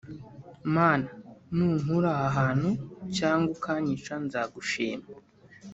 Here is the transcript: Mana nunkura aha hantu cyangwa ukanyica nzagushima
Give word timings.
Mana 0.75 1.07
nunkura 1.55 2.11
aha 2.17 2.27
hantu 2.37 2.69
cyangwa 3.17 3.49
ukanyica 3.55 4.13
nzagushima 4.25 5.05